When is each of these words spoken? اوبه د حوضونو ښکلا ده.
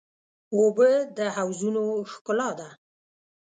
اوبه 0.55 0.89
د 1.17 1.19
حوضونو 1.35 1.83
ښکلا 2.11 2.49
ده. 2.59 2.69